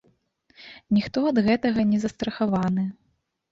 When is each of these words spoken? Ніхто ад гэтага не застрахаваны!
Ніхто 0.97 1.17
ад 1.33 1.43
гэтага 1.49 1.87
не 1.93 2.01
застрахаваны! 2.07 2.89